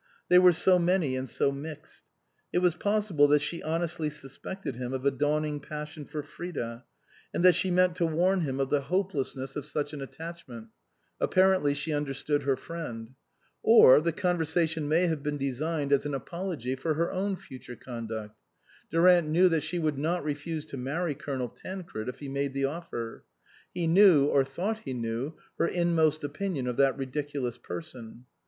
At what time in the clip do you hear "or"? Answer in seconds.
13.61-14.01, 24.25-24.43